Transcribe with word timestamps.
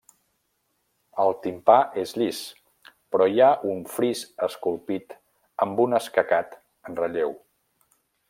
El 1.23 1.33
timpà 1.43 1.75
és 2.03 2.13
llis, 2.21 2.39
però 3.15 3.27
hi 3.33 3.43
ha 3.43 3.51
un 3.75 3.83
fris 3.97 4.23
esculpit 4.47 5.15
amb 5.67 5.83
un 5.85 5.97
escacat 6.01 6.57
en 6.91 7.01
relleu. 7.03 7.37